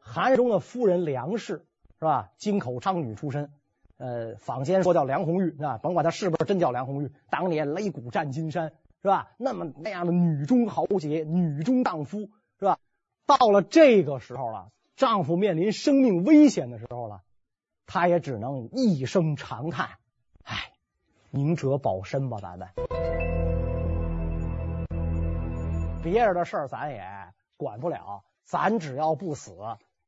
[0.00, 1.64] 韩世忠的夫人梁氏
[2.00, 2.30] 是吧？
[2.36, 3.50] 京口娼女出身，
[3.98, 9.28] 呃，坊间说叫梁红玉啊，甭管她是不是真叫梁红玉，当年擂鼓战金山，是吧？
[9.38, 12.78] 那么那样的女中豪杰，女中荡夫，是吧？
[13.26, 17.22] 到了这个时候了，丈夫面临生命危险的时候了，
[17.86, 19.88] 她也只能一声长叹
[20.44, 20.72] ：“唉，
[21.30, 22.68] 明哲保身吧，咱们。”
[26.02, 27.02] 别人的事儿咱也
[27.56, 29.56] 管不了，咱只要不死，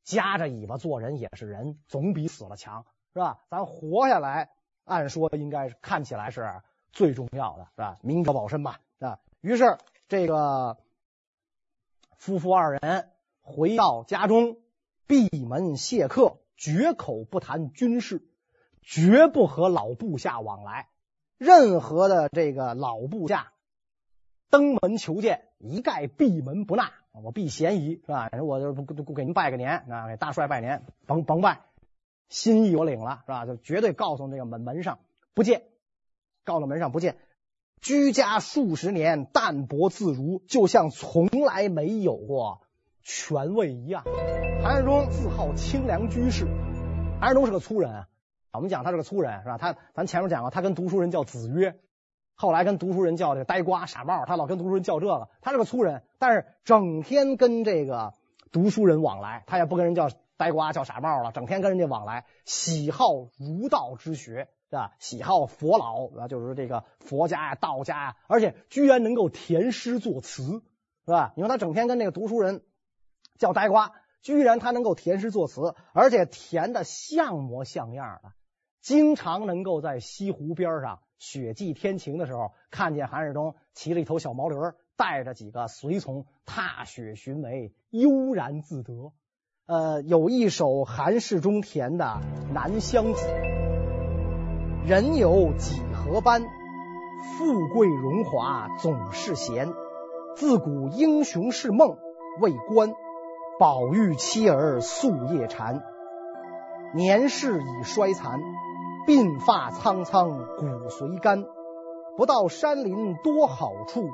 [0.05, 3.39] 夹着尾巴做人也是人，总比死了强，是吧？
[3.49, 4.51] 咱活下来，
[4.85, 6.61] 按说应该看起来是
[6.93, 7.97] 最重要的，是吧？
[8.03, 9.19] 明哲保身吧，啊。
[9.41, 10.77] 于是这个
[12.17, 13.09] 夫妇二人
[13.41, 14.57] 回到家中，
[15.07, 18.27] 闭门谢客，绝口不谈军事，
[18.83, 20.89] 绝不和老部下往来，
[21.39, 23.53] 任何的这个老部下。
[24.49, 26.93] 登门求见，一概闭门不纳。
[27.13, 28.31] 我避嫌疑是吧？
[28.43, 31.63] 我就不不给您拜个年啊，给大帅拜年，甭甭拜，
[32.29, 33.47] 心意我领了是吧？
[33.47, 34.99] 就绝对告诉这个门门上
[35.35, 35.65] 不见，
[36.45, 37.17] 告诉门上不见。
[37.81, 42.61] 居家数十年，淡泊自如，就像从来没有过
[43.03, 44.03] 权位一样。
[44.63, 46.47] 韩世忠自号清凉居士，
[47.21, 48.09] 韩世忠是个粗人啊。
[48.53, 49.59] 我们讲他是个粗人是吧？
[49.59, 51.79] 他咱前面讲过，他跟读书人叫子曰。
[52.35, 55.29] 后来跟读书人叫这个呆瓜傻帽，他老跟读书人叫这个。
[55.41, 58.15] 他是个粗人，但是整天跟这个
[58.53, 64.93] 读书人往来，他也不跟人叫呆瓜叫傻帽了，整天跟人家往来，喜好儒道之学，啊？
[64.99, 70.63] 喜好佛老啊，就是这个佛家呀、道家呀，而且居然能够填诗作词，
[71.05, 71.33] 是吧？
[71.37, 72.63] 你说他整天跟那个读书人
[73.39, 78.33] 叫呆瓜，居然他能够填诗作词，而且填的像模像样的，
[78.81, 81.01] 经常能够在西湖边上。
[81.19, 84.57] 雪霁天晴的时候，看见韩世忠骑了一头小毛驴，
[84.97, 89.15] 带着几个随从踏雪寻梅，悠然自得。
[89.65, 92.05] 呃，有一首韩世忠填的
[92.53, 93.27] 《南乡子》：
[94.87, 99.73] 人有几何般，富贵荣华总是闲。
[100.37, 101.99] 自古英雄是梦，
[102.41, 102.95] 为官
[103.59, 105.83] 宝玉妻儿夙夜缠。
[106.95, 108.39] 年事已衰残。
[109.09, 111.45] 鬓发苍苍，骨髓干。
[112.17, 114.05] 不到山林多好处，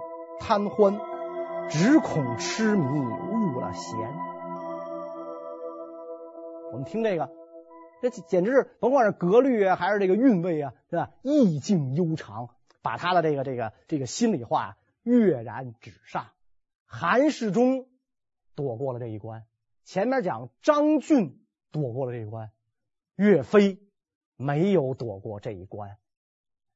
[0.41, 0.99] 贪欢
[1.69, 3.99] 只恐痴迷误了闲。
[6.73, 7.29] 我们听这个，
[8.03, 11.13] 这简直是甭管是格律啊，还是这个韵味啊，对吧？
[11.23, 12.51] 意境悠长，
[12.83, 16.27] 把他的这个这个这个心里话跃然纸上。
[16.85, 17.87] 韩世忠
[18.55, 19.47] 躲过了这一关，
[19.85, 22.51] 前面讲张俊躲过了这一关，
[23.17, 23.79] 岳飞。
[24.35, 25.99] 没有躲过这一关。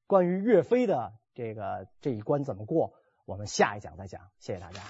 [0.07, 2.93] 关于岳飞的这个这一关怎么过，
[3.25, 4.21] 我们下一讲再讲。
[4.39, 4.81] 谢谢大家。